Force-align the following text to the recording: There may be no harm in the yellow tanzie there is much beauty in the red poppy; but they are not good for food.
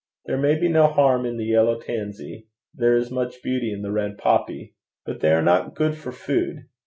There 0.25 0.39
may 0.39 0.57
be 0.59 0.67
no 0.67 0.87
harm 0.87 1.27
in 1.27 1.37
the 1.37 1.45
yellow 1.45 1.79
tanzie 1.79 2.47
there 2.73 2.95
is 2.95 3.11
much 3.11 3.43
beauty 3.43 3.71
in 3.71 3.83
the 3.83 3.91
red 3.91 4.17
poppy; 4.17 4.73
but 5.05 5.19
they 5.19 5.31
are 5.31 5.43
not 5.43 5.75
good 5.75 5.93
for 5.95 6.11
food. 6.11 6.63